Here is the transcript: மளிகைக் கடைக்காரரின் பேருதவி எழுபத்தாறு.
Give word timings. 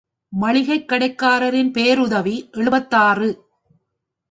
மளிகைக் 0.33 0.91
கடைக்காரரின் 0.91 1.71
பேருதவி 1.71 2.49
எழுபத்தாறு. 2.51 3.29